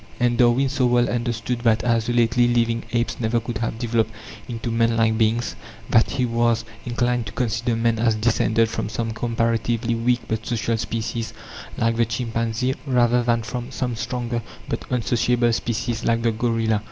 And 0.19 0.35
Darwin 0.39 0.67
so 0.67 0.87
well 0.87 1.07
understood 1.07 1.59
that 1.59 1.85
isolately 1.85 2.47
living 2.47 2.85
apes 2.91 3.19
never 3.19 3.39
could 3.39 3.59
have 3.59 3.77
developed 3.77 4.09
into 4.47 4.71
man 4.71 4.97
like 4.97 5.15
beings, 5.15 5.55
that 5.91 6.09
he 6.09 6.25
was 6.25 6.65
inclined 6.87 7.27
to 7.27 7.31
consider 7.33 7.75
man 7.75 7.99
as 7.99 8.15
descended 8.15 8.67
from 8.67 8.89
some 8.89 9.11
comparatively 9.11 9.93
weak 9.93 10.21
but 10.27 10.43
social 10.47 10.77
species, 10.77 11.35
like 11.77 11.97
the 11.97 12.05
chimpanzee, 12.07 12.73
rather 12.87 13.21
than 13.21 13.43
from 13.43 13.69
some 13.69 13.95
stronger 13.95 14.41
but 14.67 14.85
unsociable 14.89 15.53
species, 15.53 16.03
like 16.03 16.23
the 16.23 16.31
gorilla. 16.31 16.79